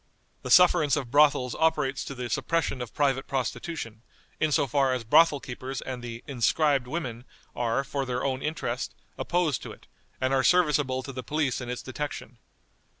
"The 0.41 0.49
sufferance 0.49 0.95
of 0.95 1.11
brothels 1.11 1.53
operates 1.53 2.03
to 2.05 2.15
the 2.15 2.27
suppression 2.27 2.81
of 2.81 2.91
private 2.91 3.27
prostitution, 3.27 4.01
in 4.39 4.51
so 4.51 4.65
far 4.65 4.93
as 4.93 5.03
brothel 5.03 5.39
keepers 5.39 5.79
and 5.79 6.01
the 6.03 6.23
'inscribed' 6.25 6.87
women 6.87 7.23
are, 7.55 7.83
for 7.83 8.03
their 8.03 8.25
own 8.25 8.41
interest, 8.41 8.95
opposed 9.15 9.61
to 9.61 9.71
it, 9.71 9.85
and 10.19 10.33
are 10.33 10.43
serviceable 10.43 11.03
to 11.03 11.13
the 11.13 11.21
police 11.21 11.61
in 11.61 11.69
its 11.69 11.83
detection. 11.83 12.39